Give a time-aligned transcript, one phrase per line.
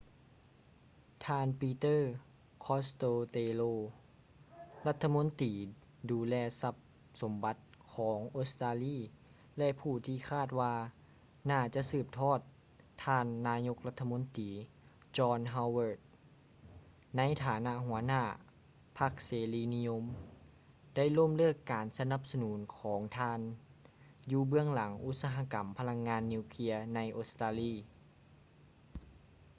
[1.25, 1.97] ທ່ານ ປີເຕີ
[2.65, 2.95] ຄອດສະ
[3.31, 3.75] ເຕໂລ peter costello
[4.87, 5.53] ລັດຖະມົນຕີ
[6.11, 6.75] ດູແລຊັບ
[7.21, 7.55] ສົມບັດ
[7.95, 8.97] ຂອງອົດສະຕາລີ
[9.57, 10.73] ແລະ ຜູ້ທີ່ຄາດວ່າ
[11.47, 12.39] ໜ້າຈະສືບທອດ
[13.05, 14.49] ທ່ານນາຍົກລັດຖະມົນຕີ
[15.17, 18.23] ຈອນ ຮາວເວີດ john howard ໃນຖານະຫົວໜ້າ
[18.97, 20.03] ພັກເສລີນິຍົມ
[20.95, 23.39] ໄດ້ລົ້ມເລີກການສະໜັບສະໜູນຂອງທ່ານ
[24.31, 27.73] ຢູ່ເບື້ອງຫຼັງອຸດສະຫະກຳພະລັງງານນິວເຄຼຍໃນອົດສະຕາລີ